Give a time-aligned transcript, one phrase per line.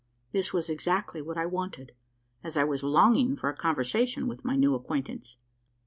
[0.31, 1.91] This was exactly what I wanted:
[2.43, 5.35] as I was longing for a conversation with my new acquaintance.